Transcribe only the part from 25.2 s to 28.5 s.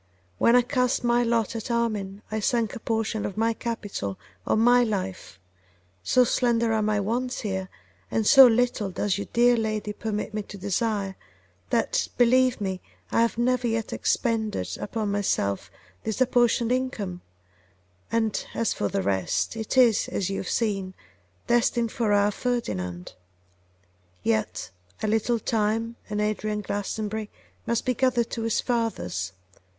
time and Adrian Glastonbury must be gathered to